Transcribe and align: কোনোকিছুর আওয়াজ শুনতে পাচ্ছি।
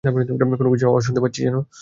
কোনোকিছুর 0.03 0.89
আওয়াজ 0.89 1.03
শুনতে 1.03 1.21
পাচ্ছি। 1.23 1.41